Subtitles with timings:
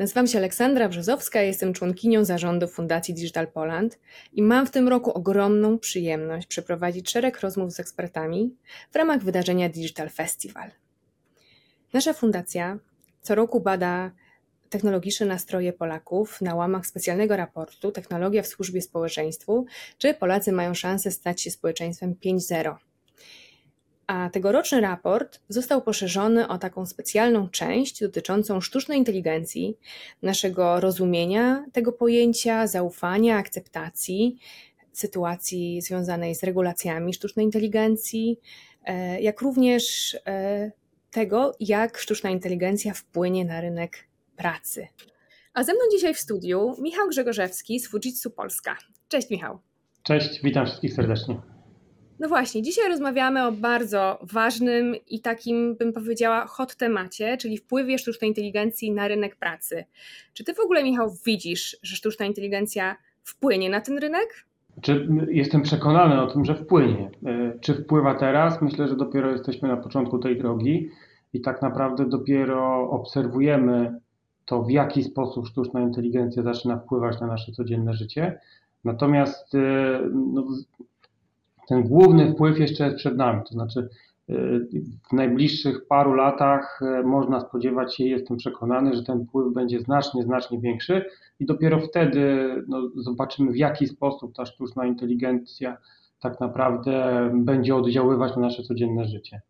[0.00, 3.98] Nazywam się Aleksandra Brzozowska, jestem członkinią zarządu Fundacji Digital Poland
[4.32, 8.56] i mam w tym roku ogromną przyjemność przeprowadzić szereg rozmów z ekspertami
[8.92, 10.70] w ramach wydarzenia Digital Festival.
[11.92, 12.78] Nasza fundacja
[13.22, 14.10] co roku bada
[14.70, 19.66] technologiczne nastroje Polaków na łamach specjalnego raportu Technologia w służbie społeczeństwu,
[19.98, 22.89] czy Polacy mają szansę stać się społeczeństwem 5.0.
[24.10, 29.76] A tegoroczny raport został poszerzony o taką specjalną część dotyczącą sztucznej inteligencji,
[30.22, 34.38] naszego rozumienia tego pojęcia, zaufania, akceptacji,
[34.92, 38.40] sytuacji związanej z regulacjami sztucznej inteligencji,
[38.84, 40.70] e, jak również e,
[41.10, 44.86] tego, jak sztuczna inteligencja wpłynie na rynek pracy.
[45.54, 48.76] A ze mną dzisiaj w studiu Michał Grzegorzewski z Fujitsu Polska.
[49.08, 49.58] Cześć Michał.
[50.02, 51.59] Cześć, witam wszystkich serdecznie.
[52.20, 57.98] No właśnie, dzisiaj rozmawiamy o bardzo ważnym i takim, bym powiedziała, hot temacie, czyli wpływie
[57.98, 59.84] sztucznej inteligencji na rynek pracy.
[60.34, 64.28] Czy ty w ogóle, Michał, widzisz, że sztuczna inteligencja wpłynie na ten rynek?
[64.82, 67.10] Czy jestem przekonany o tym, że wpłynie.
[67.26, 68.62] E, czy wpływa teraz?
[68.62, 70.90] Myślę, że dopiero jesteśmy na początku tej drogi
[71.32, 74.00] i tak naprawdę dopiero obserwujemy
[74.44, 78.40] to, w jaki sposób sztuczna inteligencja zaczyna wpływać na nasze codzienne życie.
[78.84, 80.46] Natomiast e, no,
[81.70, 83.42] ten główny wpływ jeszcze jest przed nami.
[83.48, 83.88] To znaczy,
[84.28, 84.34] e,
[85.10, 90.22] w najbliższych paru latach e, można spodziewać się, jestem przekonany, że ten wpływ będzie znacznie,
[90.22, 91.04] znacznie większy
[91.40, 95.76] i dopiero wtedy no, zobaczymy, w jaki sposób ta sztuczna inteligencja
[96.20, 99.40] tak naprawdę będzie oddziaływać na nasze codzienne życie.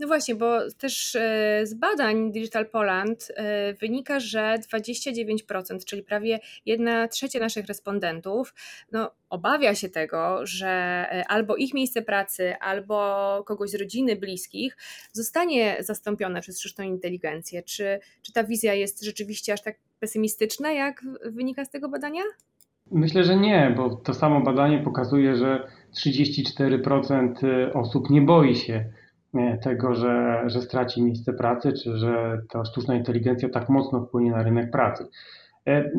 [0.00, 6.40] No właśnie, bo też e, z badań Digital Poland e, wynika, że 29%, czyli prawie
[6.66, 8.54] 1 trzecia naszych respondentów,
[8.92, 14.76] no, obawia się tego, że e, albo ich miejsce pracy, albo kogoś z rodziny, bliskich
[15.12, 17.62] zostanie zastąpione przez sztuczną inteligencję.
[17.62, 22.22] Czy, czy ta wizja jest rzeczywiście aż tak pesymistyczna, jak wynika z tego badania?
[22.90, 25.68] Myślę, że nie, bo to samo badanie pokazuje, że
[26.04, 27.32] 34%
[27.74, 28.84] osób nie boi się
[29.62, 34.42] tego, że, że straci miejsce pracy, czy że ta sztuczna inteligencja tak mocno wpłynie na
[34.42, 35.06] rynek pracy.
[35.66, 35.90] E,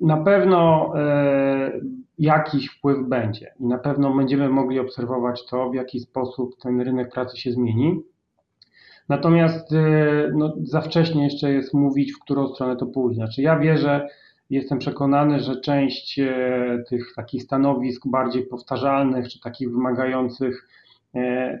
[0.00, 1.72] na pewno e,
[2.18, 7.12] jakiś wpływ będzie i na pewno będziemy mogli obserwować to, w jaki sposób ten rynek
[7.12, 8.02] pracy się zmieni.
[9.08, 13.16] Natomiast e, no, za wcześnie jeszcze jest mówić, w którą stronę to pójdzie.
[13.16, 14.08] Znaczy, ja wierzę,
[14.50, 16.20] jestem przekonany, że część
[16.88, 20.85] tych takich stanowisk bardziej powtarzalnych, czy takich wymagających E,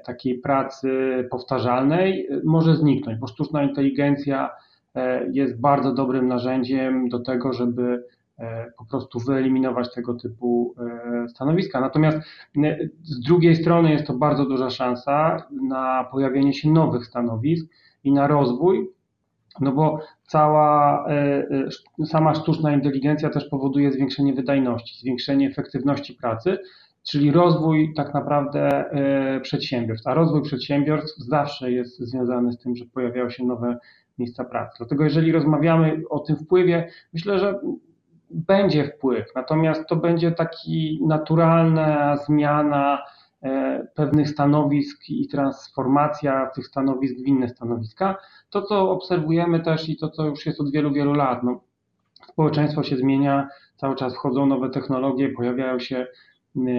[0.04, 0.90] takiej pracy
[1.30, 4.50] powtarzalnej e, może zniknąć, bo sztuczna inteligencja
[4.94, 8.04] e, jest bardzo dobrym narzędziem do tego, żeby
[8.78, 10.74] po prostu wyeliminować tego typu
[11.28, 11.80] stanowiska.
[11.80, 12.18] Natomiast
[13.02, 17.66] z drugiej strony jest to bardzo duża szansa na pojawienie się nowych stanowisk
[18.04, 18.90] i na rozwój,
[19.60, 21.04] no bo cała
[22.06, 26.58] sama sztuczna inteligencja też powoduje zwiększenie wydajności, zwiększenie efektywności pracy,
[27.06, 30.06] czyli rozwój tak naprawdę e, przedsiębiorstw.
[30.06, 33.78] A rozwój przedsiębiorstw zawsze jest związany z tym, że pojawiają się nowe
[34.18, 34.74] miejsca pracy.
[34.78, 37.60] Dlatego jeżeli rozmawiamy o tym wpływie, myślę, że
[38.30, 43.02] będzie wpływ, natomiast to będzie taki naturalna zmiana
[43.42, 48.16] e, pewnych stanowisk i transformacja tych stanowisk w inne stanowiska.
[48.50, 51.60] To, co obserwujemy też i to, co już jest od wielu, wielu lat, no,
[52.28, 56.06] społeczeństwo się zmienia, cały czas wchodzą nowe technologie, pojawiają się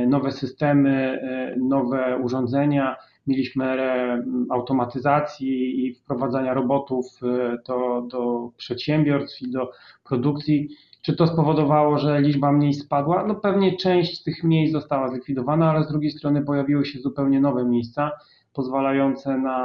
[0.07, 1.19] nowe systemy,
[1.55, 2.95] y, nowe urządzenia.
[3.27, 9.71] Mieliśmy erę automatyzacji i wprowadzania robotów y, do, do przedsiębiorstw i do
[10.03, 10.69] produkcji.
[11.01, 13.27] Czy to spowodowało, że liczba miejsc spadła?
[13.27, 17.41] No pewnie część z tych miejsc została zlikwidowana, ale z drugiej strony pojawiły się zupełnie
[17.41, 18.11] nowe miejsca
[18.57, 19.59] pozwalające na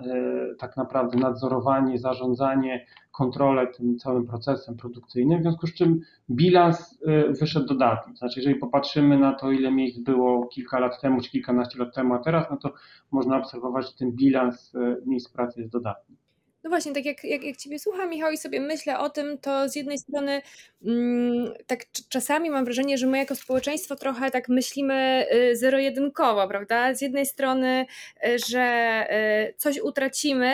[0.00, 6.98] e, tak naprawdę nadzorowanie, zarządzanie, kontrolę tym całym procesem produkcyjnym, w związku z czym bilans
[7.06, 8.16] e, wyszedł dodatni.
[8.16, 12.14] Znaczy, jeżeli popatrzymy na to, ile miejsc było kilka lat temu, czy kilkanaście lat temu,
[12.14, 12.72] a teraz, no to
[13.10, 16.16] można obserwować, że ten bilans e, miejsc pracy jest dodatni.
[16.64, 19.68] No właśnie, tak jak, jak, jak Ciebie słucham, Michał, i sobie myślę o tym, to
[19.68, 20.42] z jednej strony
[20.84, 26.94] mm, tak czasami mam wrażenie, że my jako społeczeństwo trochę tak myślimy y, zero-jedynkowo, prawda?
[26.94, 27.86] Z jednej strony,
[28.26, 29.06] y, że
[29.50, 30.52] y, coś utracimy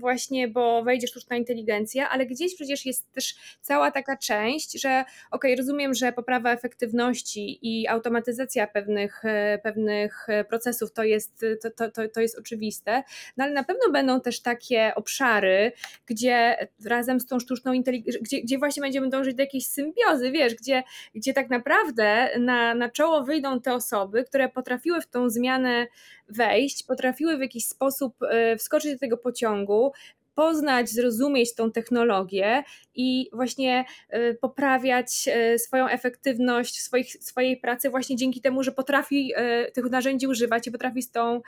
[0.00, 5.44] właśnie, bo wejdzie sztuczna inteligencja, ale gdzieś przecież jest też cała taka część, że ok,
[5.56, 9.22] rozumiem, że poprawa efektywności i automatyzacja pewnych,
[9.62, 11.44] pewnych procesów to jest,
[11.76, 13.02] to, to, to jest oczywiste,
[13.36, 15.33] no ale na pewno będą też takie obszary,
[16.06, 20.54] gdzie razem z tą sztuczną inteligencją, gdzie, gdzie właśnie będziemy dążyć do jakiejś symbiozy, wiesz,
[20.54, 20.82] gdzie,
[21.14, 25.86] gdzie tak naprawdę na, na czoło wyjdą te osoby, które potrafiły w tą zmianę
[26.28, 29.92] wejść, potrafiły w jakiś sposób e, wskoczyć do tego pociągu,
[30.34, 32.64] poznać, zrozumieć tą technologię
[32.94, 33.84] i właśnie
[34.14, 39.32] y, poprawiać y, swoją efektywność swoich, swojej pracy właśnie dzięki temu, że potrafi
[39.68, 41.40] y, tych narzędzi używać i potrafi z tą,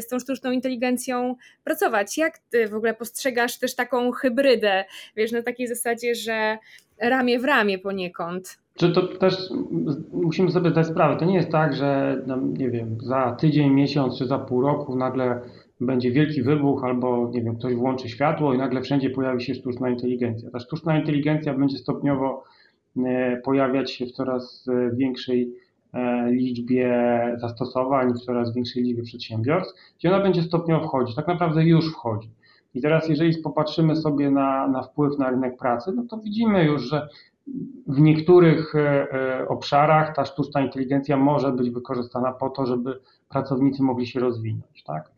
[0.00, 2.18] z tą sztuczną inteligencją pracować.
[2.18, 4.84] Jak ty w ogóle postrzegasz też taką hybrydę,
[5.16, 6.58] wiesz, na takiej zasadzie, że
[6.98, 8.58] ramię w ramię poniekąd?
[8.74, 9.34] Czy to też
[10.12, 12.22] musimy sobie zdać sprawę, to nie jest tak, że
[12.58, 15.40] nie wiem, za tydzień, miesiąc czy za pół roku nagle
[15.80, 19.90] będzie wielki wybuch albo nie wiem, ktoś włączy światło i nagle wszędzie pojawi się sztuczna
[19.90, 20.50] inteligencja.
[20.50, 22.44] Ta sztuczna inteligencja będzie stopniowo
[22.96, 25.54] e, pojawiać się w coraz e, większej
[25.92, 26.92] e, liczbie
[27.40, 31.16] zastosowań, w coraz większej liczbie przedsiębiorstw, gdzie ona będzie stopniowo wchodzić.
[31.16, 32.30] Tak naprawdę już wchodzi.
[32.74, 36.82] I teraz, jeżeli popatrzymy sobie na, na wpływ na rynek pracy, no to widzimy już,
[36.82, 37.08] że
[37.86, 38.72] w niektórych
[39.48, 44.82] obszarach ta sztuczna inteligencja może być wykorzystana po to, żeby pracownicy mogli się rozwinąć.
[44.86, 45.17] Tak?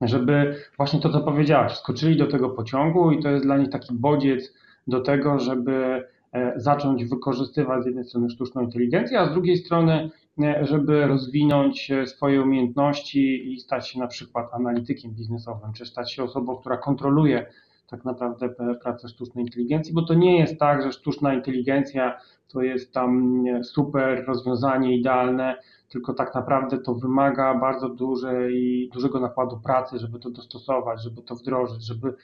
[0.00, 3.94] Żeby właśnie to, co powiedziałaś, skoczyli do tego pociągu i to jest dla nich taki
[3.94, 4.54] bodziec
[4.86, 10.10] do tego, żeby e, zacząć wykorzystywać z jednej strony sztuczną inteligencję, a z drugiej strony,
[10.42, 16.12] e, żeby rozwinąć e, swoje umiejętności i stać się na przykład analitykiem biznesowym, czy stać
[16.12, 17.46] się osobą, która kontroluje
[17.90, 18.48] tak naprawdę
[18.82, 24.24] pracę sztucznej inteligencji, bo to nie jest tak, że sztuczna inteligencja to jest tam super
[24.26, 25.56] rozwiązanie idealne,
[25.88, 31.34] tylko tak naprawdę to wymaga bardzo dużej, dużego nakładu pracy, żeby to dostosować, żeby to
[31.34, 32.14] wdrożyć, żeby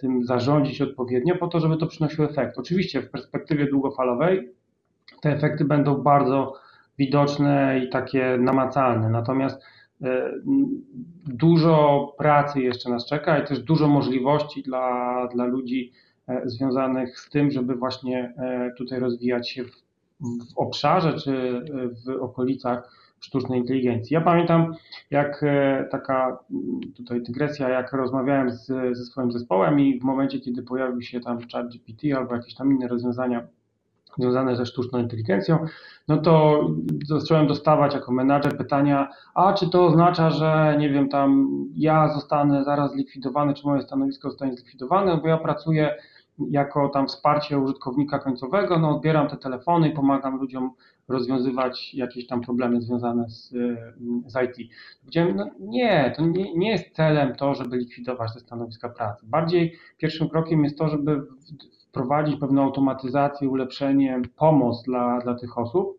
[0.00, 2.58] tym zarządzić odpowiednio, po to, żeby to przynosiło efekt.
[2.58, 4.52] Oczywiście w perspektywie długofalowej
[5.22, 6.54] te efekty będą bardzo
[6.98, 9.62] widoczne i takie namacalne, natomiast
[10.02, 10.32] e,
[11.26, 15.92] dużo pracy jeszcze nas czeka i też dużo możliwości dla, dla ludzi
[16.28, 19.82] e, związanych z tym, żeby właśnie e, tutaj rozwijać się w
[20.22, 21.62] w obszarze czy
[22.06, 24.14] w okolicach sztucznej inteligencji.
[24.14, 24.74] Ja pamiętam,
[25.10, 26.38] jak e, taka
[26.96, 31.38] tutaj dygresja, jak rozmawiałem z, ze swoim zespołem i w momencie, kiedy pojawił się tam
[31.52, 33.46] ChatGPT albo jakieś tam inne rozwiązania
[34.18, 35.58] związane ze sztuczną inteligencją,
[36.08, 36.60] no to
[37.06, 42.64] zacząłem dostawać jako menadżer pytania, a czy to oznacza, że nie wiem, tam ja zostanę
[42.64, 45.94] zaraz zlikwidowany, czy moje stanowisko zostanie zlikwidowane, bo ja pracuję
[46.50, 50.70] jako tam wsparcie użytkownika końcowego, no odbieram te telefony i pomagam ludziom
[51.08, 53.50] rozwiązywać jakieś tam problemy związane z,
[54.26, 54.70] z IT.
[55.00, 59.26] Powiedziałem, no nie, to nie, nie jest celem to, żeby likwidować te stanowiska pracy.
[59.26, 61.22] Bardziej pierwszym krokiem jest to, żeby
[61.88, 65.98] wprowadzić pewną automatyzację, ulepszenie, pomoc dla, dla tych osób,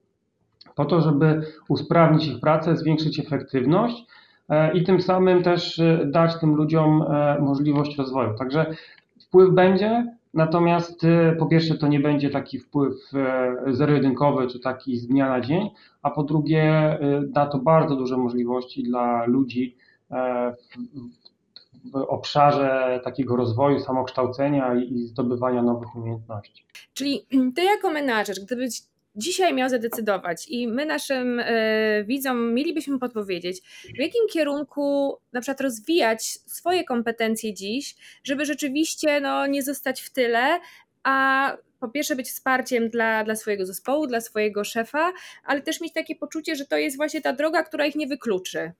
[0.75, 4.05] po to, żeby usprawnić ich pracę, zwiększyć efektywność
[4.49, 8.33] e, i tym samym też e, dać tym ludziom e, możliwość rozwoju.
[8.37, 8.65] Także
[9.21, 14.97] wpływ będzie, Natomiast y, po pierwsze to nie będzie taki wpływ e, zero-jedynkowy czy taki
[14.97, 15.69] z dnia na dzień,
[16.01, 19.77] a po drugie y, da to bardzo duże możliwości dla ludzi
[20.11, 20.53] e,
[21.91, 26.65] w, obszarze takiego rozwoju, samokształcenia i zdobywania nowych umiejętności.
[26.93, 27.25] Czyli
[27.55, 28.81] ty jako menadżer, gdybyś
[29.15, 33.61] dzisiaj miał zadecydować i my naszym y, widzom mielibyśmy podpowiedzieć,
[33.95, 40.13] w jakim kierunku na przykład rozwijać swoje kompetencje dziś, żeby rzeczywiście no, nie zostać w
[40.13, 40.59] tyle,
[41.03, 45.11] a po pierwsze być wsparciem dla, dla swojego zespołu, dla swojego szefa,
[45.45, 48.71] ale też mieć takie poczucie, że to jest właśnie ta droga, która ich nie wykluczy.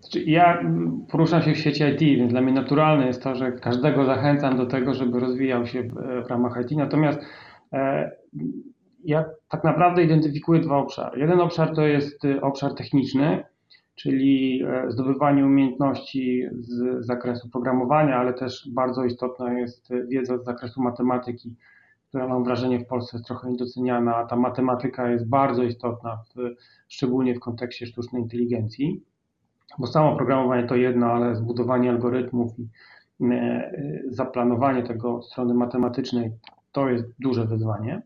[0.00, 0.62] Znaczy, ja
[1.10, 4.66] poruszam się w świecie IT, więc dla mnie naturalne jest to, że każdego zachęcam do
[4.66, 5.94] tego, żeby rozwijał się w,
[6.26, 6.70] w ramach IT.
[6.70, 7.18] Natomiast
[7.72, 8.10] e,
[9.08, 11.20] ja tak naprawdę identyfikuję dwa obszary.
[11.20, 13.44] Jeden obszar to jest y, obszar techniczny,
[13.94, 20.82] czyli e, zdobywanie umiejętności z zakresu programowania, ale też bardzo istotna jest wiedza z zakresu
[20.82, 21.56] matematyki,
[22.08, 26.54] która mam wrażenie w Polsce jest trochę niedoceniana, a ta matematyka jest bardzo istotna, w,
[26.88, 29.02] szczególnie w kontekście sztucznej inteligencji,
[29.78, 32.68] bo samo programowanie to jedno, ale zbudowanie algorytmów i
[33.24, 33.72] e,
[34.08, 36.32] zaplanowanie tego strony matematycznej
[36.72, 38.02] to jest duże wyzwanie.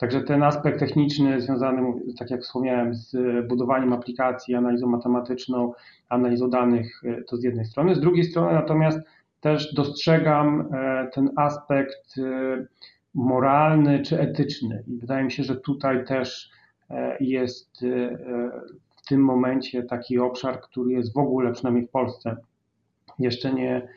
[0.00, 3.16] Także ten aspekt techniczny związany, tak jak wspomniałem, z
[3.48, 5.72] budowaniem aplikacji, analizą matematyczną,
[6.08, 7.94] analizą danych, e, to z jednej strony.
[7.94, 8.98] Z drugiej strony natomiast
[9.40, 12.66] też dostrzegam e, ten aspekt e,
[13.14, 14.84] moralny czy etyczny.
[14.86, 16.50] I wydaje mi się, że tutaj też
[17.20, 17.84] jest
[18.96, 22.36] w tym momencie taki obszar, który jest w ogóle, przynajmniej w Polsce,
[23.18, 23.88] jeszcze nie,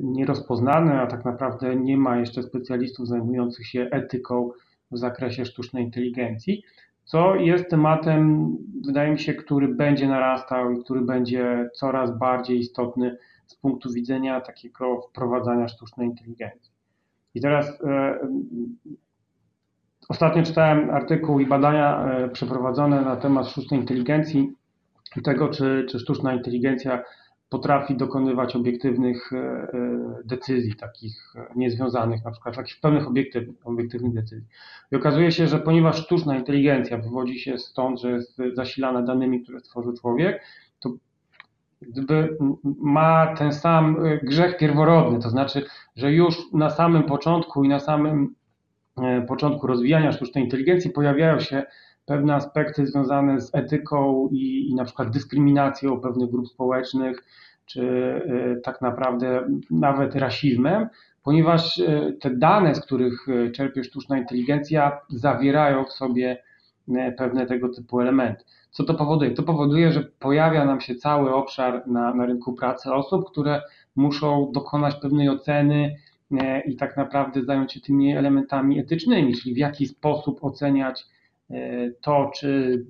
[0.00, 4.50] nie rozpoznany, a tak naprawdę nie ma jeszcze specjalistów zajmujących się etyką
[4.90, 6.62] w zakresie sztucznej inteligencji,
[7.04, 13.16] co jest tematem, wydaje mi się, który będzie narastał i który będzie coraz bardziej istotny
[13.46, 16.72] z punktu widzenia takiego wprowadzania sztucznej inteligencji.
[17.34, 18.18] I teraz e,
[20.08, 24.52] ostatnio czytałem artykuł i badania e, przeprowadzone na temat sztucznej inteligencji
[25.16, 27.02] i tego, czy, czy sztuczna inteligencja
[27.48, 29.30] potrafi dokonywać obiektywnych
[30.24, 34.48] decyzji, takich niezwiązanych na przykład takich pełnych obiektywnych, obiektywnych decyzji.
[34.92, 39.60] I okazuje się, że ponieważ sztuczna inteligencja wywodzi się stąd, że jest zasilana danymi, które
[39.60, 40.42] stworzył człowiek,
[40.80, 40.90] to
[41.82, 42.36] gdyby
[42.80, 45.64] ma ten sam grzech pierworodny, to znaczy,
[45.96, 48.34] że już na samym początku i na samym
[49.28, 51.62] początku rozwijania sztucznej inteligencji pojawiają się
[52.08, 57.24] pewne aspekty związane z etyką i, i na przykład dyskryminacją pewnych grup społecznych,
[57.66, 60.88] czy y, tak naprawdę nawet rasizmem,
[61.22, 66.42] ponieważ y, te dane, z których y, czerpie sztuczna inteligencja, zawierają w sobie
[67.18, 68.44] pewne tego typu elementy.
[68.70, 69.30] Co to powoduje?
[69.30, 73.62] To powoduje, że pojawia nam się cały obszar na, na rynku pracy osób, które
[73.96, 75.96] muszą dokonać pewnej oceny
[76.66, 81.06] i tak naprawdę zająć się tymi elementami etycznymi, czyli w jaki sposób oceniać
[82.00, 82.84] to, czy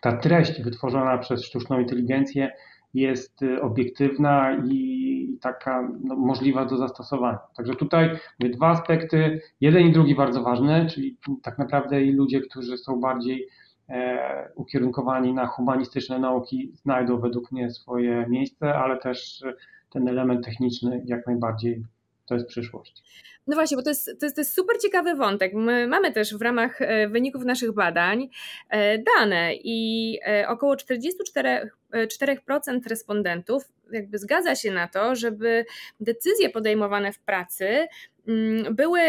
[0.00, 2.52] ta treść wytworzona przez sztuczną inteligencję
[2.94, 7.38] jest e, obiektywna i taka no, możliwa do zastosowania.
[7.56, 12.78] Także tutaj dwa aspekty, jeden i drugi bardzo ważne, czyli tak naprawdę i ludzie, którzy
[12.78, 13.48] są bardziej
[13.88, 19.44] e, ukierunkowani na humanistyczne nauki, znajdą według mnie swoje miejsce, ale też
[19.90, 21.84] ten element techniczny jak najbardziej
[22.30, 23.02] to jest przyszłość.
[23.46, 25.54] No właśnie, bo to jest, to jest, to jest super ciekawy wątek.
[25.54, 28.28] My mamy też w ramach e, wyników naszych badań
[28.68, 35.64] e, dane i e, około 44% 4% respondentów jakby zgadza się na to, żeby
[36.00, 37.86] decyzje podejmowane w pracy
[38.28, 39.00] mm, były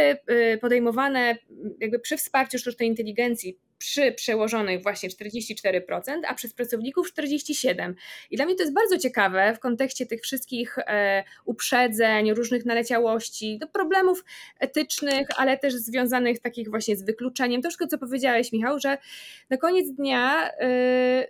[0.62, 1.38] podejmowane
[1.80, 5.81] jakby przy wsparciu sztucznej inteligencji, przy przełożonych właśnie 44%,
[6.27, 7.93] a przez pracowników 47%.
[8.31, 13.57] I dla mnie to jest bardzo ciekawe w kontekście tych wszystkich e, uprzedzeń, różnych naleciałości,
[13.57, 14.25] do problemów
[14.59, 17.61] etycznych, ale też związanych takich właśnie z wykluczeniem.
[17.61, 18.97] Wszystko, co powiedziałeś, Michał, że
[19.50, 20.51] na koniec dnia.
[20.51, 21.27] E,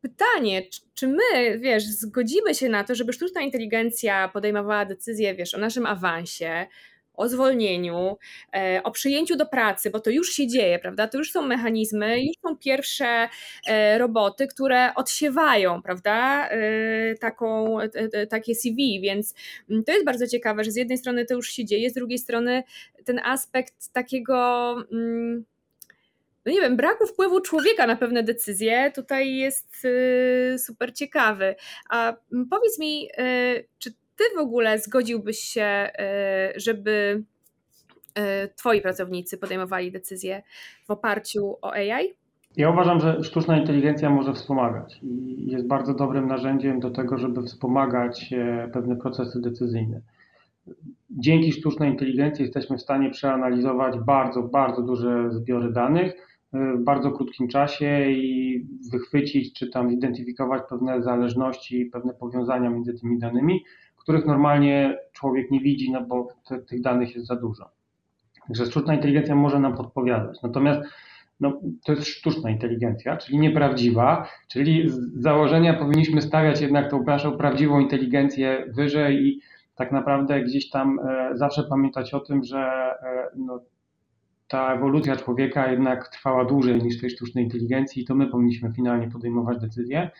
[0.00, 0.62] pytanie,
[0.94, 5.86] czy my, wiesz, zgodzimy się na to, żeby sztuczna inteligencja podejmowała decyzje, wiesz, o naszym
[5.86, 6.66] awansie,
[7.18, 8.16] o zwolnieniu,
[8.56, 11.08] e, o przyjęciu do pracy, bo to już się dzieje, prawda?
[11.08, 13.28] To już są mechanizmy, już są pierwsze
[13.66, 16.48] e, roboty, które odsiewają, prawda?
[16.48, 17.78] E, taką,
[18.30, 19.34] takie CV, więc
[19.70, 22.18] mm, to jest bardzo ciekawe, że z jednej strony to już się dzieje, z drugiej
[22.18, 22.62] strony
[23.04, 25.44] ten aspekt takiego mm,
[26.46, 29.82] no nie wiem, braku wpływu człowieka na pewne decyzje tutaj jest
[30.58, 31.54] super ciekawy.
[31.90, 33.08] A mm, powiedz mi,
[33.78, 37.22] czy ty w ogóle zgodziłbyś się, e, żeby
[38.14, 40.42] e, twoi pracownicy podejmowali decyzje
[40.86, 42.14] w oparciu o AI?
[42.56, 47.42] Ja uważam, że sztuczna inteligencja może wspomagać i jest bardzo dobrym narzędziem do tego, żeby
[47.42, 50.00] wspomagać e, pewne procesy decyzyjne.
[51.10, 56.12] Dzięki sztucznej inteligencji jesteśmy w stanie przeanalizować bardzo, bardzo duże zbiory danych
[56.52, 63.18] w bardzo krótkim czasie i wychwycić czy tam zidentyfikować pewne zależności, pewne powiązania między tymi
[63.18, 63.64] danymi,
[64.08, 67.70] których normalnie człowiek nie widzi, no bo te, tych danych jest za dużo.
[68.46, 70.42] Także sztuczna inteligencja może nam podpowiadać.
[70.42, 70.80] Natomiast
[71.40, 77.36] no, to jest sztuczna inteligencja, czyli nieprawdziwa, czyli z założenia powinniśmy stawiać jednak tą naszą
[77.36, 79.40] prawdziwą inteligencję wyżej i
[79.74, 83.60] tak naprawdę gdzieś tam e, zawsze pamiętać o tym, że e, no,
[84.48, 89.10] ta ewolucja człowieka jednak trwała dłużej niż tej sztucznej inteligencji i to my powinniśmy finalnie
[89.10, 90.10] podejmować decyzje.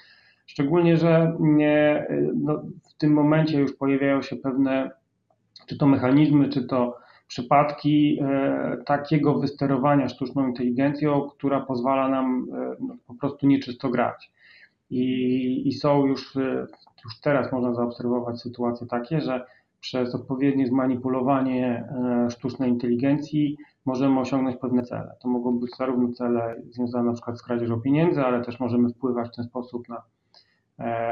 [0.48, 4.90] Szczególnie, że nie, no, w tym momencie już pojawiają się pewne,
[5.66, 12.76] czy to mechanizmy, czy to przypadki e, takiego wysterowania sztuczną inteligencją, która pozwala nam e,
[12.80, 14.32] no, po prostu nieczysto grać.
[14.90, 16.66] I, I, są już, e,
[17.04, 19.46] już teraz można zaobserwować sytuacje takie, że
[19.80, 21.88] przez odpowiednie zmanipulowanie
[22.30, 25.14] sztucznej inteligencji możemy osiągnąć pewne cele.
[25.22, 29.28] To mogą być zarówno cele związane na przykład z kradzieżą pieniędzy, ale też możemy wpływać
[29.28, 30.02] w ten sposób na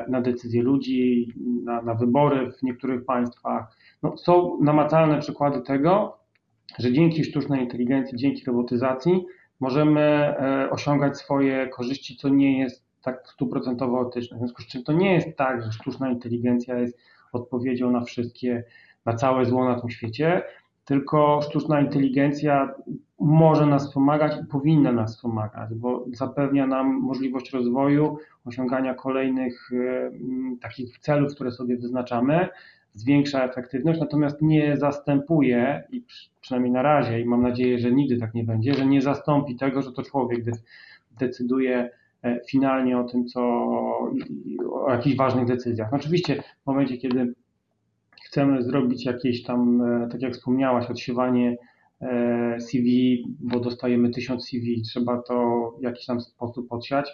[0.08, 1.32] na decyzje ludzi,
[1.64, 3.76] na, na wybory w niektórych państwach.
[4.02, 6.18] No, są namacalne przykłady tego,
[6.78, 9.26] że dzięki sztucznej inteligencji, dzięki robotyzacji
[9.61, 14.37] możemy e, osiągać swoje korzyści, co nie jest tak stuprocentowo etyczne.
[14.37, 16.99] W związku z czym to nie jest tak, że sztuczna inteligencja jest
[17.32, 18.64] odpowiedzią na wszystkie,
[19.04, 20.42] na całe zło na tym świecie,
[20.85, 22.75] tylko sztuczna inteligencja
[23.18, 30.11] może nas wspomagać i powinna nas wspomagać, bo zapewnia nam możliwość rozwoju, osiągania kolejnych e,
[30.61, 32.49] takich celów, które sobie wyznaczamy,
[32.94, 36.04] zwiększa efektywność, natomiast nie zastępuje, i
[36.40, 39.82] przynajmniej na razie, i mam nadzieję, że nigdy tak nie będzie, że nie zastąpi tego,
[39.82, 40.44] że to człowiek
[41.18, 41.90] decyduje
[42.23, 43.40] e, finalnie o tym, co
[44.70, 45.92] o jakichś ważnych decyzjach.
[45.92, 47.35] No oczywiście w momencie, kiedy
[48.25, 51.56] chcemy zrobić jakieś tam, e, tak jak wspomniałaś, odsiewanie
[52.59, 57.11] CV, bo dostajemy tysiąc CV, trzeba to w jakiś tam sposób odsiać.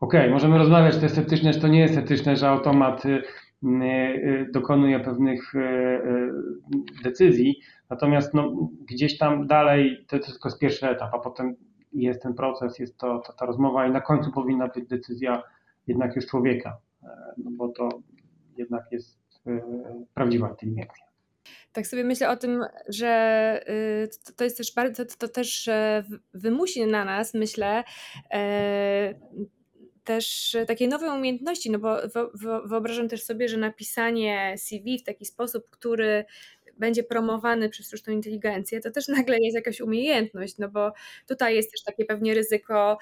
[0.00, 3.04] okej, okay, możemy rozmawiać, czy to jest etyczne, czy to nie jest etyczne, że automat
[3.06, 3.22] y,
[3.64, 5.52] y, dokonuje pewnych
[7.04, 11.56] decyzji, natomiast no, gdzieś tam dalej to jest tylko z pierwszy etap, a potem
[11.92, 15.42] jest ten proces, jest to, to, ta rozmowa i na końcu powinna być decyzja
[15.86, 16.76] jednak już człowieka,
[17.38, 17.88] no bo to
[18.56, 19.22] jednak jest
[20.14, 21.11] prawdziwa inteligencja.
[21.72, 25.70] Tak sobie myślę o tym, że y, to jest też bardzo, to, też
[26.34, 27.84] wymusi na nas, myślę,
[28.32, 29.14] e,
[30.04, 31.96] też takie nowe umiejętności, no bo
[32.64, 36.24] wyobrażam też sobie, że napisanie CV w taki sposób, który
[36.78, 40.92] będzie promowany przez sztuczną inteligencję, to też nagle jest jakaś umiejętność, no bo
[41.28, 42.98] tutaj jest też takie pewnie ryzyko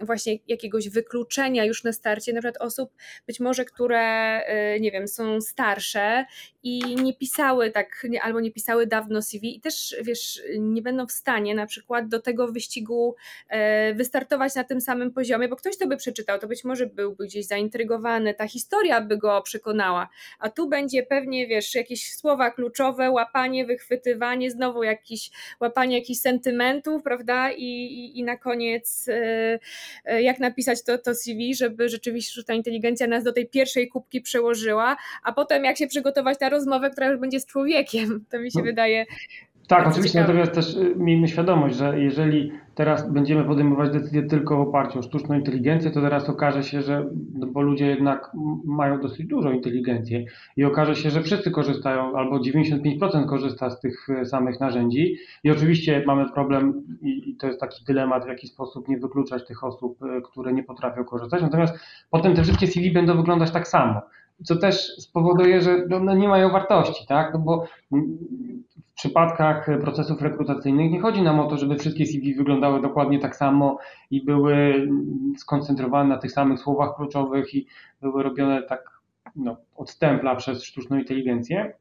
[0.00, 2.90] właśnie jakiegoś wykluczenia już na starcie, na przykład osób
[3.26, 4.00] być może, które
[4.44, 6.24] e, nie wiem, są starsze
[6.62, 11.12] i nie pisały tak, albo nie pisały dawno CV i też wiesz, nie będą w
[11.12, 13.16] stanie na przykład do tego wyścigu
[13.48, 17.26] e, wystartować na tym samym poziomie, bo ktoś to by przeczytał, to być może byłby
[17.26, 23.10] gdzieś zaintrygowany, ta historia by go przekonała, a tu będzie pewnie, wiesz, jakieś słowa kluczowe,
[23.10, 27.52] łapanie, wychwytywanie, znowu jakiś, łapanie jakichś sentymentów, prawda?
[27.52, 29.58] I, i, i na koniec e,
[30.04, 34.20] e, jak napisać to, to CV, żeby rzeczywiście sztuczna inteligencja nas do tej pierwszej kubki
[34.20, 38.24] przełożyła, a potem jak się przygotować na rozmowę, która już będzie z człowiekiem.
[38.30, 38.64] To mi się no.
[38.64, 39.06] wydaje
[39.68, 40.34] tak, oczywiście, ciekawe.
[40.34, 45.02] natomiast też y, miejmy świadomość, że jeżeli teraz będziemy podejmować decyzje tylko w oparciu o
[45.02, 48.30] sztuczną inteligencję, to teraz okaże się, że, no bo ludzie jednak
[48.64, 50.24] mają dosyć dużą inteligencję
[50.56, 55.50] i okaże się, że wszyscy korzystają, albo 95% korzysta z tych y, samych narzędzi i
[55.50, 59.64] oczywiście mamy problem i, i to jest taki dylemat, w jaki sposób nie wykluczać tych
[59.64, 61.78] osób, y, które nie potrafią korzystać, natomiast
[62.10, 64.00] potem te wszystkie CV będą wyglądać tak samo
[64.44, 67.32] co też spowoduje, że no, no, nie mają wartości, tak?
[67.34, 72.82] No bo w przypadkach procesów rekrutacyjnych nie chodzi nam o to, żeby wszystkie CV wyglądały
[72.82, 73.78] dokładnie tak samo
[74.10, 74.88] i były
[75.36, 77.66] skoncentrowane na tych samych słowach kluczowych i
[78.00, 79.00] były robione tak
[79.36, 81.72] no, od stempla przez sztuczną inteligencję.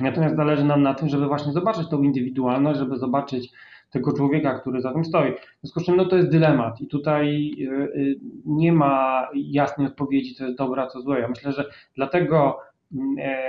[0.00, 3.52] Natomiast zależy nam na tym, żeby właśnie zobaczyć tą indywidualność, żeby zobaczyć
[3.96, 5.32] tego człowieka, który za tym stoi.
[5.32, 9.86] W związku z czym no, to jest dylemat i tutaj y, y, nie ma jasnej
[9.86, 11.20] odpowiedzi, co jest dobre, a co złe.
[11.20, 12.58] Ja myślę, że dlatego
[12.94, 13.46] mm, e,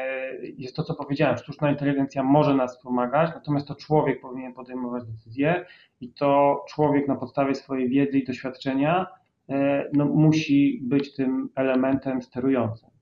[0.57, 5.65] jest to, co powiedziałem, sztuczna inteligencja może nas pomagać, natomiast to człowiek powinien podejmować decyzje
[6.01, 9.07] i to człowiek na podstawie swojej wiedzy i doświadczenia
[9.49, 12.96] e, no, musi być tym elementem sterującym.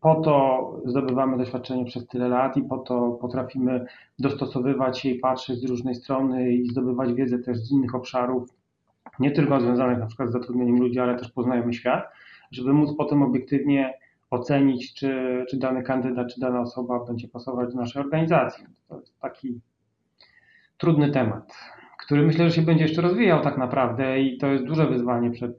[0.00, 3.86] Po to zdobywamy doświadczenie przez tyle lat i po to potrafimy
[4.18, 8.48] dostosowywać się i patrzeć z różnej strony i zdobywać wiedzę też z innych obszarów,
[9.18, 12.04] nie tylko związanych na przykład z zatrudnieniem ludzi, ale też poznajemy świat,
[12.50, 13.94] żeby móc potem obiektywnie
[14.30, 18.64] ocenić, czy, czy dany kandydat, czy dana osoba będzie pasować do naszej organizacji.
[18.88, 19.60] To jest taki
[20.78, 21.54] trudny temat,
[21.98, 25.58] który myślę, że się będzie jeszcze rozwijał tak naprawdę i to jest duże wyzwanie przed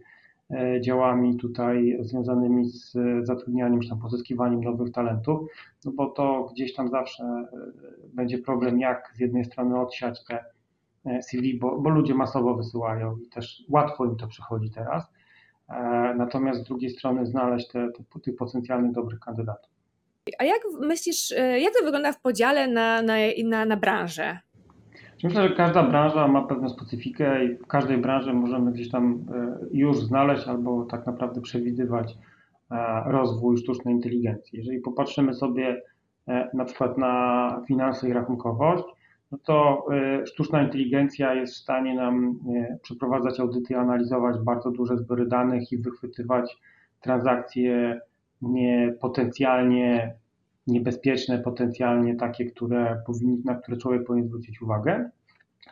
[0.82, 5.50] działami tutaj związanymi z zatrudnianiem czy tam pozyskiwaniem nowych talentów,
[5.86, 7.48] no bo to gdzieś tam zawsze e,
[8.14, 10.46] będzie problem, jak z jednej strony odsiać te
[11.06, 15.04] e, CV, bo, bo ludzie masowo wysyłają i też łatwo im to przychodzi teraz,
[16.18, 19.72] natomiast z drugiej strony znaleźć te, te, tych potencjalnych dobrych kandydatów.
[20.40, 24.40] A jak myślisz, jak to wygląda w podziale na, na, na, na branżę?
[25.24, 29.58] Myślę, że każda branża ma pewną specyfikę i w każdej branży możemy gdzieś tam e,
[29.72, 32.18] już znaleźć albo tak naprawdę przewidywać
[32.72, 34.60] e, rozwój sztucznej inteligencji.
[34.60, 35.82] Jeżeli popatrzymy sobie
[36.28, 38.84] e, na przykład na finanse i rachunkowość,
[39.32, 39.86] no to
[40.26, 42.40] sztuczna inteligencja jest w stanie nam
[42.82, 46.58] przeprowadzać audyty, analizować bardzo duże zbiory danych i wychwytywać
[47.02, 48.00] transakcje
[49.02, 50.16] potencjalnie
[50.72, 55.10] niebezpieczne, potencjalnie takie, które powinni, na które człowiek powinien zwrócić uwagę,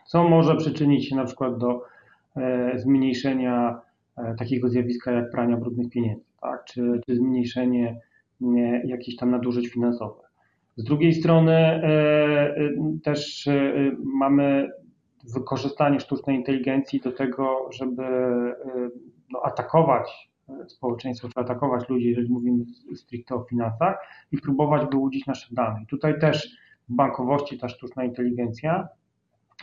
[0.06, 1.82] co może przyczynić się na przykład do
[2.36, 3.82] e, zmniejszenia
[4.18, 6.66] e, takiego zjawiska jak prania brudnych pieniędzy, tak?
[6.66, 8.00] czy, czy zmniejszenie
[8.86, 10.30] jakichś tam nadużyć finansowych.
[10.76, 12.56] Z drugiej strony e,
[13.04, 13.50] też
[14.04, 14.72] mamy
[15.34, 18.04] wykorzystanie sztucznej inteligencji do tego, żeby
[19.32, 20.30] no, atakować
[20.68, 23.98] społeczeństwo, czy atakować ludzi, jeżeli mówimy stricte o finansach
[24.32, 25.86] i próbować wyłudzić nasze dane.
[25.90, 26.58] Tutaj też
[26.90, 28.88] w bankowości ta sztuczna inteligencja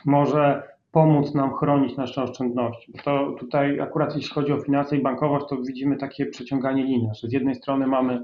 [0.05, 2.93] może pomóc nam chronić nasze oszczędności.
[3.05, 7.11] To tutaj akurat jeśli chodzi o finanse i bankowość, to widzimy takie przeciąganie linii.
[7.29, 8.23] Z jednej strony mamy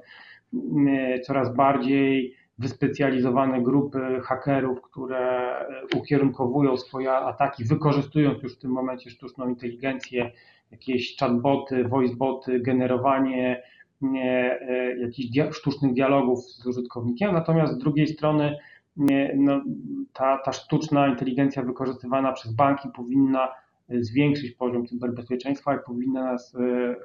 [0.55, 5.55] mm, coraz bardziej wyspecjalizowane grupy hakerów, które
[5.97, 10.31] ukierunkowują swoje ataki, wykorzystując już w tym momencie sztuczną inteligencję,
[10.71, 13.63] jakieś chatboty, voiceboty, generowanie
[14.01, 18.59] nie, e, jakichś dia sztucznych dialogów z użytkownikiem, natomiast z drugiej strony
[18.97, 19.63] nie, no,
[20.13, 23.49] ta, ta sztuczna inteligencja wykorzystywana przez banki powinna
[23.89, 26.57] zwiększyć poziom cyberbezpieczeństwa i powinna nas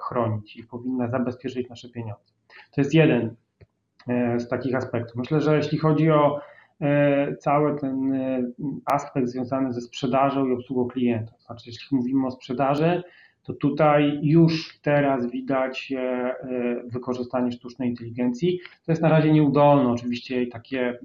[0.08, 2.34] chronić i powinna zabezpieczyć nasze pieniądze.
[2.72, 3.36] To jest jeden
[4.38, 5.16] z takich aspektów.
[5.16, 6.40] Myślę, że jeśli chodzi o
[7.40, 8.14] cały ten
[8.86, 13.04] aspekt związany ze sprzedażą i obsługą klienta, to znaczy jeśli mówimy o sprzedaży,
[13.48, 16.36] to tutaj już teraz widać e, e,
[16.86, 18.60] wykorzystanie sztucznej inteligencji.
[18.86, 21.00] To jest na razie nieudolne, oczywiście i takie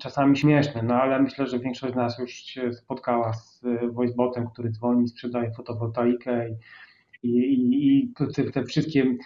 [0.00, 4.46] czasami śmieszne, no ale myślę, że większość z nas już się spotkała z e, voicebotem,
[4.46, 6.52] który dzwoni, sprzedaje fotowoltaikę i,
[7.22, 9.16] i, i te, te wszystkie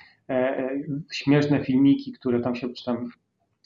[1.12, 3.10] śmieszne filmiki, które tam się, czy tam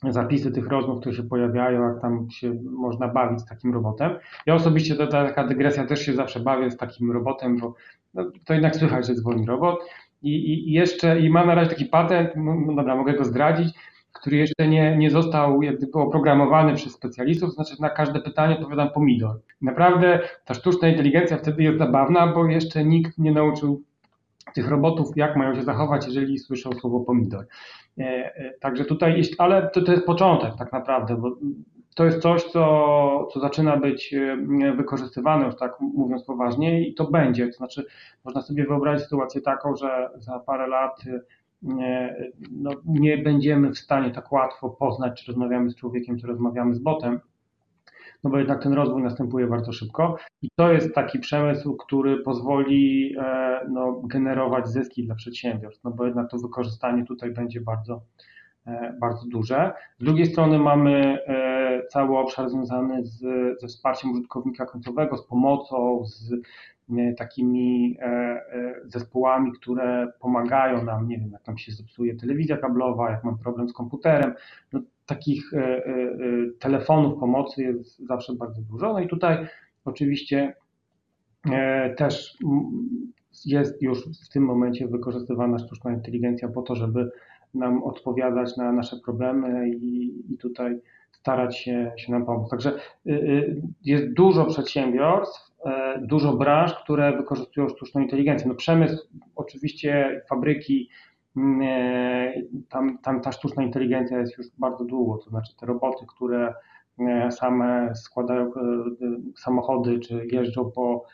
[0.09, 4.11] zapisy tych rozmów, które się pojawiają, jak tam się można bawić z takim robotem.
[4.47, 7.75] Ja osobiście, to taka dygresja, też się zawsze bawię z takim robotem, bo
[8.14, 9.81] no, to jednak słychać, że dzwoni robot.
[10.23, 13.75] I, i jeszcze, i mam na razie taki patent, no dobra, mogę go zdradzić,
[14.12, 18.90] który jeszcze nie, nie został jak gdyby oprogramowany przez specjalistów, znaczy na każde pytanie odpowiadam
[18.90, 19.40] pomidor.
[19.62, 23.83] Naprawdę ta sztuczna inteligencja wtedy jest zabawna, bo jeszcze nikt nie nauczył
[24.55, 27.46] tych robotów, jak mają się zachować, jeżeli słyszą słowo pomidor.
[27.98, 28.03] E,
[28.37, 31.37] e, także tutaj, ale to, to jest początek tak naprawdę, bo
[31.94, 34.37] to jest coś, co, co zaczyna być e,
[34.76, 37.46] wykorzystywane, już tak mówiąc poważnie, i to będzie.
[37.46, 37.87] To znaczy,
[38.24, 41.05] można sobie wyobrazić sytuację taką, że za parę lat
[41.62, 42.16] nie,
[42.50, 46.79] no, nie będziemy w stanie tak łatwo poznać, czy rozmawiamy z człowiekiem, czy rozmawiamy z
[46.79, 47.20] botem,
[48.24, 53.14] no bo jednak ten rozwój następuje bardzo szybko i to jest taki przemysł, który pozwoli
[53.18, 58.02] e, no, generować zyski dla przedsiębiorstw, no bo jednak to wykorzystanie tutaj będzie bardzo,
[58.66, 59.72] e, bardzo duże.
[59.98, 63.20] Z drugiej strony mamy e, cały obszar związany z,
[63.61, 66.33] ze wsparciem użytkownika końcowego, z pomocą, z
[67.18, 67.96] takimi
[68.85, 73.68] zespołami, które pomagają nam, nie wiem, jak tam się zepsuje telewizja kablowa, jak mam problem
[73.68, 74.35] z komputerem.
[74.72, 74.80] No,
[75.11, 76.16] takich e, e, e,
[76.59, 78.92] telefonów pomocy jest zawsze bardzo dużo.
[78.92, 79.46] No i tutaj
[79.85, 80.55] oczywiście
[81.96, 82.37] też
[83.46, 87.11] jest już w tym momencie wykorzystywana sztuczna inteligencja po to, żeby
[87.55, 90.79] nam odpowiadać na nasze problemy i, i tutaj
[91.12, 92.51] starać się, się nam pomóc.
[92.51, 92.73] Także
[93.85, 95.51] jest dużo przedsiębiorstw,
[96.01, 98.49] dużo branż, które wykorzystują sztuczną inteligencję.
[98.49, 100.88] No przemysł, oczywiście fabryki,
[102.69, 106.55] tam, tam ta sztuczna inteligencja jest już bardzo długo, to znaczy te roboty, które
[106.99, 108.51] e, same składają e,
[109.37, 111.05] samochody, czy jeżdżą po,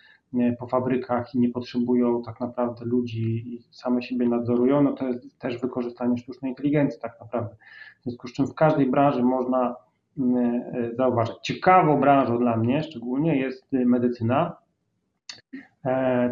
[0.59, 5.39] po fabrykach i nie potrzebują tak naprawdę ludzi i same siebie nadzorują, no to jest
[5.39, 7.57] też wykorzystanie sztucznej inteligencji tak naprawdę.
[8.01, 9.77] W związku z czym w każdej branży można
[10.19, 10.63] mm,
[10.97, 11.37] zauważyć.
[11.43, 14.66] Ciekawą branżą dla mnie szczególnie jest medycyna, E,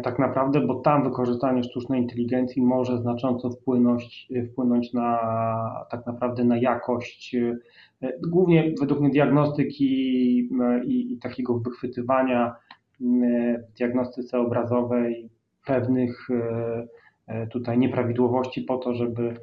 [0.03, 5.19] tak naprawdę, bo tam wykorzystanie sztucznej inteligencji może znacząco wpłynąć, wpłynąć na
[5.91, 9.85] tak naprawdę na jakość, e, głównie według mnie diagnostyki
[10.85, 12.55] i, i takiego wychwytywania
[12.99, 15.29] w diagnostyce obrazowej
[15.65, 16.27] pewnych
[17.27, 19.37] e, tutaj nieprawidłowości po to, żeby,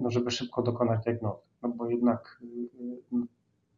[0.00, 1.42] no żeby szybko dokonać diagnozy.
[1.62, 2.40] No bo jednak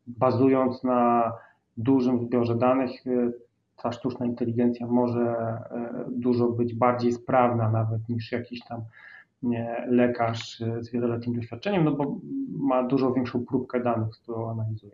[0.07, 1.33] bazując na
[1.77, 2.91] dużym zbiorze danych,
[3.77, 8.83] ta sztuczna inteligencja może e, dużo być bardziej sprawna nawet niż jakiś tam
[9.89, 12.17] lekarz e, z wieloletnim doświadczeniem, no bo
[12.49, 14.93] ma dużo większą próbkę danych, którą analizuje.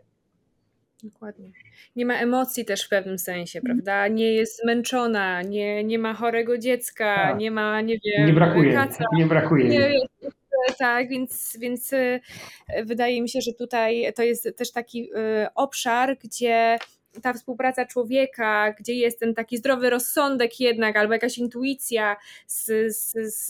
[1.03, 1.51] Dokładnie.
[1.97, 3.77] Nie ma emocji też w pewnym sensie, mhm.
[3.77, 4.09] prawda?
[4.09, 7.39] Nie jest zmęczona, nie, nie ma chorego dziecka, tak.
[7.39, 9.05] nie ma, nie wiem, nie brakuje, kaca.
[9.13, 9.69] Nie brakuje.
[9.69, 9.95] Nie,
[10.79, 12.21] tak, więc, więc e,
[12.85, 15.11] wydaje mi się, że tutaj to jest też taki
[15.55, 16.79] obszar, gdzie
[17.21, 23.13] ta współpraca człowieka, gdzie jest ten taki zdrowy rozsądek jednak, albo jakaś intuicja z, z,
[23.35, 23.49] z,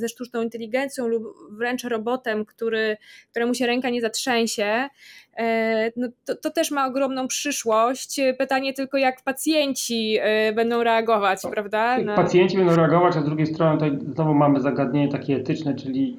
[0.00, 2.96] ze sztuczną inteligencją lub wręcz robotem, który,
[3.30, 4.88] któremu się ręka nie zatrzęsie,
[5.36, 8.20] e, no to, to też ma ogromną przyszłość.
[8.38, 11.98] Pytanie tylko, jak pacjenci e, będą reagować, prawda?
[11.98, 12.16] Na...
[12.16, 16.16] Pacjenci będą reagować, a z drugiej strony tutaj znowu mamy zagadnienie takie etyczne, czyli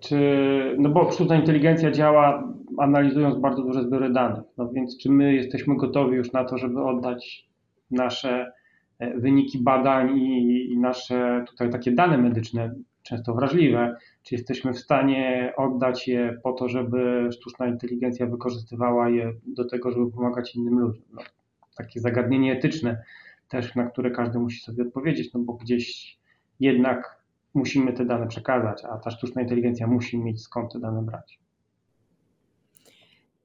[0.00, 5.34] czy, no bo sztuczna inteligencja działa analizując bardzo duże zbiory danych, no więc czy my
[5.34, 7.48] jesteśmy gotowi już na to, żeby oddać
[7.90, 8.52] nasze
[8.98, 14.78] e, wyniki badań i, i nasze tutaj takie dane medyczne, często wrażliwe, czy jesteśmy w
[14.78, 20.78] stanie oddać je po to, żeby sztuczna inteligencja wykorzystywała je do tego, żeby pomagać innym
[20.78, 21.02] ludziom.
[21.12, 21.22] No,
[21.76, 23.02] takie zagadnienie etyczne
[23.48, 26.18] też, na które każdy musi sobie odpowiedzieć, no bo gdzieś
[26.60, 27.19] jednak
[27.54, 31.38] musimy te dane przekazać, a ta sztuczna inteligencja musi mieć skąd te dane brać.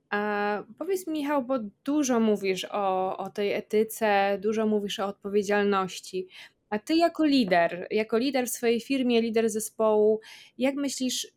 [0.10, 6.28] A powiedz Michał, bo dużo mówisz o, o tej etyce, dużo mówisz o odpowiedzialności.
[6.70, 10.20] A ty jako lider, jako lider w swojej firmie, lider zespołu,
[10.58, 11.28] jak myślisz,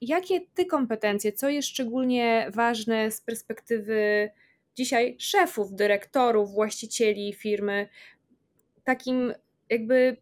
[0.00, 4.30] jakie ty kompetencje, co jest szczególnie ważne z perspektywy
[4.74, 7.88] dzisiaj szefów, dyrektorów, właścicieli firmy,
[8.84, 9.32] takim
[9.70, 10.16] jakby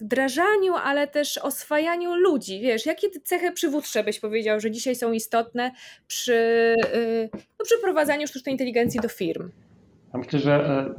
[0.00, 2.60] wdrażaniu, ale też oswajaniu ludzi.
[2.60, 5.70] Wiesz, jakie cechy przywódcze byś powiedział, że dzisiaj są istotne
[6.06, 6.34] przy,
[6.94, 9.50] y, no, przy prowadzeniu sztucznej inteligencji do firm?
[10.12, 10.94] Ja myślę, że e,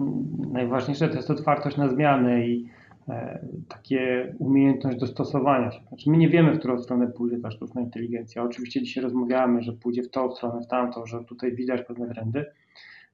[0.54, 2.66] najważniejsze to jest otwartość na zmiany i
[3.10, 5.80] e, takie umiejętność dostosowania się.
[5.88, 8.44] Znaczy my nie wiemy, w którą stronę pójdzie ta sztuczna inteligencja.
[8.44, 12.46] Oczywiście dzisiaj rozmawiamy, że pójdzie w tą stronę, w tamtą, że tutaj widać pewne trendy.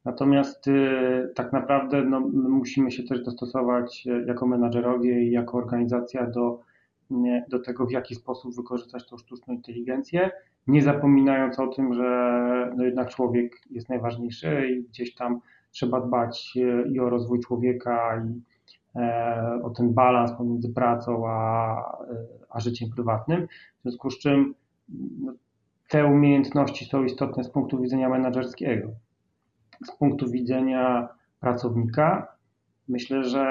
[0.05, 6.27] Natomiast y, tak naprawdę no, musimy się też dostosować e, jako menadżerowie i jako organizacja
[6.27, 6.61] do,
[7.49, 10.31] do tego, w jaki sposób wykorzystać tą sztuczną inteligencję,
[10.67, 15.39] nie zapominając o tym, że no jednak człowiek jest najważniejszy i gdzieś tam
[15.71, 18.41] trzeba dbać e, i o rozwój człowieka, i
[18.99, 21.97] e, o ten balans pomiędzy pracą a,
[22.49, 23.47] a życiem prywatnym.
[23.79, 24.55] W związku z czym
[25.19, 25.33] no,
[25.89, 28.87] te umiejętności są istotne z punktu widzenia menedżerskiego
[29.85, 31.07] z punktu widzenia
[31.39, 32.27] pracownika,
[32.87, 33.43] myślę, że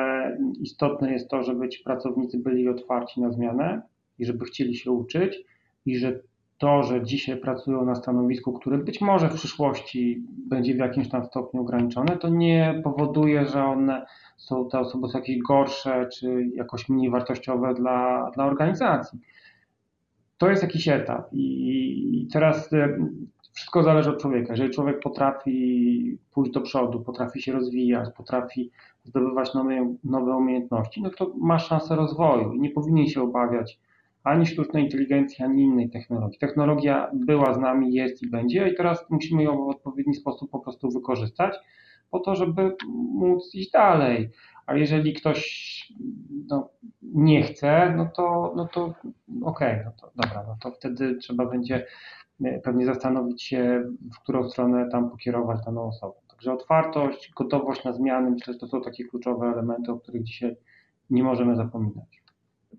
[0.61, 3.83] istotne jest to, żeby ci pracownicy byli otwarci na zmianę
[4.19, 5.39] i żeby chcieli się uczyć
[5.87, 6.21] i że
[6.59, 11.25] to, że dzisiaj pracują na stanowisku, które być może w przyszłości będzie w jakimś tam
[11.25, 16.89] stopniu ograniczone, to nie powoduje, że one są, te osoby są jakieś gorsze czy jakoś
[16.89, 19.21] mniej wartościowe dla, dla organizacji.
[20.39, 22.71] To jest jakiś etap i teraz
[23.57, 24.53] wszystko zależy od człowieka.
[24.53, 28.71] Jeżeli człowiek potrafi pójść do przodu, potrafi się rozwijać, potrafi
[29.05, 33.79] zdobywać nowe, nowe umiejętności, no to ma szansę rozwoju i nie powinien się obawiać
[34.25, 36.39] ani sztucznej inteligencji, ani innej technologii.
[36.39, 40.59] Technologia była z nami, jest i będzie, i teraz musimy ją w odpowiedni sposób po
[40.59, 41.55] prostu wykorzystać,
[42.11, 42.77] po to, żeby
[43.15, 44.31] móc iść dalej.
[44.67, 45.93] A jeżeli ktoś
[46.49, 46.69] no,
[47.03, 48.95] nie chce, no to, no to
[49.43, 51.87] okej, okay, no to dobra, no to wtedy trzeba będzie
[52.65, 56.15] pewnie zastanowić się, w którą stronę tam pokierować daną osobę.
[56.31, 60.57] Także otwartość, gotowość na zmiany, myślę, że to są takie kluczowe elementy, o których dzisiaj
[61.11, 62.23] nie możemy zapominać.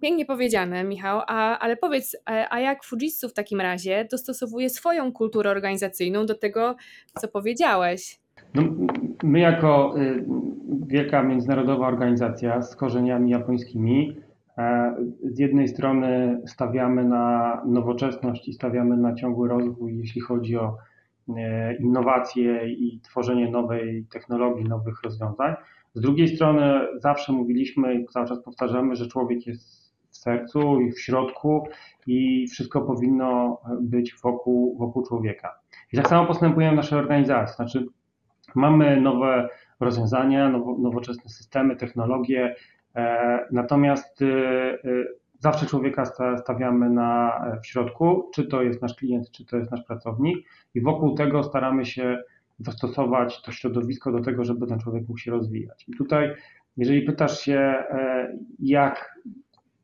[0.01, 5.11] Pięknie powiedziane, Michał, a, ale powiedz, e, a jak Fujitsu w takim razie dostosowuje swoją
[5.11, 6.75] kulturę organizacyjną do tego,
[7.19, 8.19] co powiedziałeś?
[8.53, 8.63] No,
[9.23, 10.25] my jako y,
[10.87, 14.26] wielka międzynarodowa organizacja z korzeniami japońskimi E,
[15.23, 20.77] z jednej strony stawiamy na nowoczesność i stawiamy na ciągły rozwój, jeśli chodzi o
[21.37, 25.55] e, innowacje i tworzenie nowej technologii, nowych rozwiązań.
[25.93, 30.91] Z drugiej strony zawsze mówiliśmy i cały czas powtarzamy, że człowiek jest w sercu i
[30.91, 31.67] w środku
[32.07, 35.59] i wszystko powinno być wokół, wokół człowieka.
[35.93, 37.55] I tak samo postępujemy w naszej organizacji.
[37.55, 37.87] Znaczy,
[38.55, 42.76] mamy nowe rozwiązania, nowoczesne systemy, technologie, E,
[43.51, 45.07] natomiast y, y,
[45.39, 46.05] zawsze człowieka
[46.43, 50.47] stawiamy na, e, w środku, czy to jest nasz klient, czy to jest nasz pracownik,
[50.75, 52.23] i wokół tego staramy się
[52.59, 55.85] dostosować to środowisko do tego, żeby ten człowiek mógł się rozwijać.
[55.87, 56.33] I tutaj,
[56.77, 59.19] jeżeli pytasz się, e, jak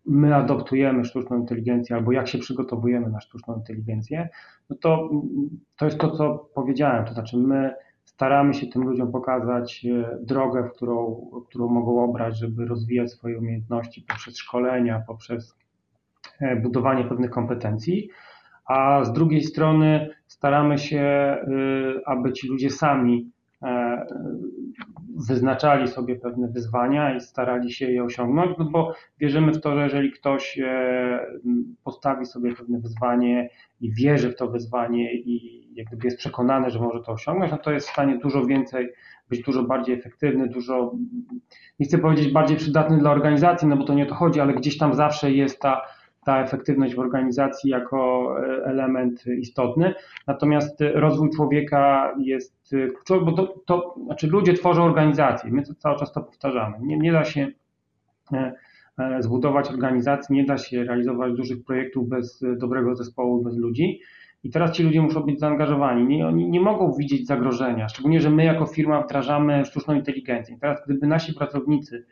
[0.06, 4.30] my adoptujemy sztuczną inteligencję albo jak się przygotowujemy na sztuczną inteligencję,
[4.70, 5.10] no to
[5.78, 7.74] to jest to, co powiedziałem, to znaczy my
[8.16, 13.38] staramy się tym ludziom pokazać e, drogę, w którą, którą mogą obrać, żeby rozwijać swoje
[13.38, 15.58] umiejętności poprzez szkolenia, poprzez
[16.40, 18.10] e, budowanie pewnych kompetencji,
[18.66, 21.40] a z drugiej strony staramy się, e,
[22.06, 23.34] aby ci ludzie sami
[25.28, 29.84] wyznaczali sobie pewne wyzwania i starali się je osiągnąć, no bo wierzymy w to, że
[29.84, 30.60] jeżeli ktoś
[31.84, 33.50] postawi sobie pewne wyzwanie
[33.82, 37.58] i wierzy w to wyzwanie i jak gdyby jest przekonany, że może to osiągnąć, no
[37.58, 38.90] to jest w stanie dużo więcej,
[39.30, 40.94] być dużo bardziej efektywny, dużo,
[41.80, 44.54] nie chcę powiedzieć bardziej przydatny dla organizacji, no bo to nie o to chodzi, ale
[44.54, 45.82] gdzieś tam zawsze jest ta,
[46.26, 49.94] ta efektywność w organizacji jako e, element istotny.
[50.28, 56.14] Natomiast rozwój człowieka jest kluczowy, bo to, to znaczy ludzie tworzą organizacje, my cały czas
[56.14, 56.78] to powtarzamy.
[56.82, 57.48] Nie, nie da się
[58.34, 58.54] e,
[58.98, 64.00] e, zbudować organizacji, nie da się realizować dużych projektów bez dobrego zespołu, bez ludzi.
[64.44, 66.18] I teraz ci ludzie muszą być zaangażowani.
[66.18, 70.56] Nie, oni nie mogą widzieć zagrożenia, szczególnie, że my jako firma wdrażamy sztuczną inteligencję.
[70.56, 72.06] I teraz, gdyby nasi pracownicy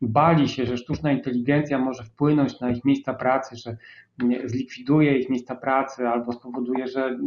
[0.00, 3.76] bali się, że sztuczna inteligencja może wpłynąć na ich miejsca pracy, że
[4.44, 7.18] zlikwiduje ich miejsca pracy albo spowoduje, że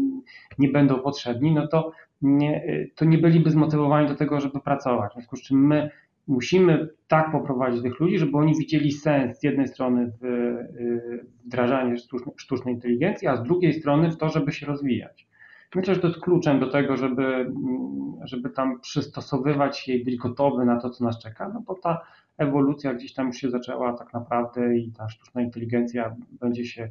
[0.59, 1.91] nie będą potrzebni, no to
[2.21, 2.65] nie,
[2.95, 5.11] to nie byliby zmotywowani do tego, żeby pracować.
[5.11, 5.89] W związku z czym my
[6.27, 11.95] musimy tak poprowadzić tych ludzi, żeby oni widzieli sens z jednej strony w y, wdrażaniu
[12.37, 15.27] sztucznej inteligencji, a z drugiej strony w to, żeby się rozwijać.
[15.75, 20.15] Myślę, że to jest kluczem do tego, żeby, mm, żeby tam przystosowywać się i być
[20.15, 22.01] gotowy na to, co nas czeka, no bo ta
[22.37, 26.89] ewolucja gdzieś tam już się zaczęła tak naprawdę i ta sztuczna inteligencja będzie się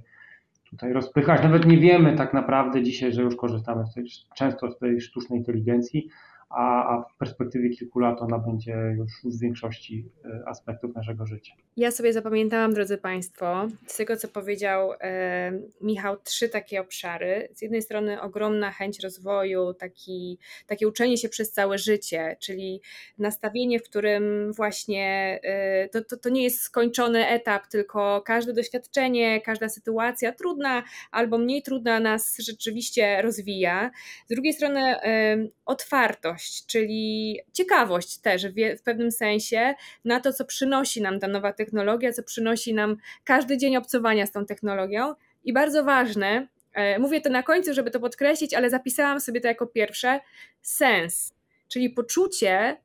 [0.70, 1.42] tutaj rozpychać.
[1.42, 4.04] Nawet nie wiemy tak naprawdę dzisiaj, że już korzystamy z tej,
[4.36, 6.08] często z tej sztucznej inteligencji,
[6.48, 11.54] a, a w perspektywie kilku lat ona będzie już w większości e, aspektów naszego życia.
[11.76, 17.48] Ja sobie zapamiętałam, drodzy Państwo, z tego co powiedział e, Michał, trzy takie obszary.
[17.54, 22.80] Z jednej strony ogromna chęć rozwoju, taki, takie uczenie się przez całe życie, czyli
[23.18, 29.40] nastawienie, w którym właśnie e, to, to, to nie jest skończony etap, tylko każde doświadczenie,
[29.40, 33.90] każda sytuacja trudna albo mniej trudna nas rzeczywiście rozwija.
[34.26, 36.35] Z drugiej strony e, otwartość,
[36.66, 42.12] czyli ciekawość też w, w pewnym sensie na to, co przynosi nam ta nowa technologia,
[42.12, 45.14] co przynosi nam każdy dzień obcowania z tą technologią.
[45.44, 49.48] I bardzo ważne, e, mówię to na końcu, żeby to podkreślić, ale zapisałam sobie to
[49.48, 50.20] jako pierwsze,
[50.62, 51.34] sens,
[51.68, 52.76] czyli poczucie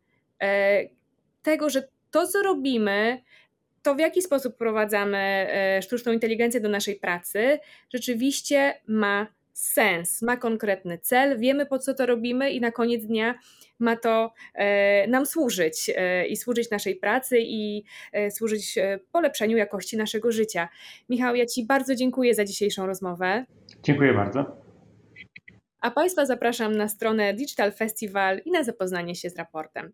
[0.42, 0.84] e,
[1.44, 3.22] tego, że to, co robimy,
[3.84, 7.60] to w jaki sposób wprowadzamy e, sztuczną inteligencję do naszej pracy,
[7.94, 13.36] rzeczywiście ma sens, ma konkretny cel, wiemy po co to robimy i na koniec dnia
[13.80, 17.84] ma to e, nam służyć e, i służyć naszej pracy i
[18.14, 18.76] e, służyć
[19.12, 20.70] polepszeniu jakości naszego życia.
[21.10, 23.46] Michał, ja Ci bardzo dziękuję za dzisiejszą rozmowę.
[23.84, 24.58] Dziękuję bardzo.
[25.82, 29.92] A Państwa zapraszam na stronę Digital Festival i na zapoznanie się z raportem.